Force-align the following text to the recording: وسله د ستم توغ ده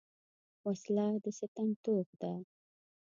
وسله 0.67 1.05
د 1.23 1.25
ستم 1.39 1.69
توغ 1.83 2.07
ده 2.21 2.33